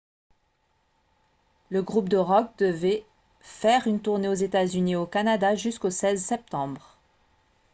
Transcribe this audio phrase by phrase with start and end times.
[1.69, 3.05] le groupe de rock devait
[3.39, 6.97] faire une tournée aux états-unis et au canada jusqu'au 16 septembre